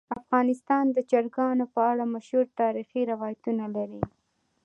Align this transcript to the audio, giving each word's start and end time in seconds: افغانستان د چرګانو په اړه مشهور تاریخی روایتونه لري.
افغانستان 0.19 0.85
د 0.91 0.97
چرګانو 1.11 1.65
په 1.73 1.79
اړه 1.91 2.03
مشهور 2.15 2.47
تاریخی 2.61 3.01
روایتونه 3.11 3.65
لري. 3.75 4.01